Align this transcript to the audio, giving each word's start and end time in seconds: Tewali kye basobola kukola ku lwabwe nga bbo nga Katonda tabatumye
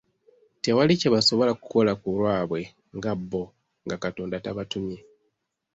Tewali 0.63 0.93
kye 1.01 1.09
basobola 1.15 1.51
kukola 1.61 1.91
ku 2.01 2.07
lwabwe 2.17 2.61
nga 2.97 3.11
bbo 3.19 3.43
nga 3.85 3.95
Katonda 4.03 4.37
tabatumye 4.45 4.97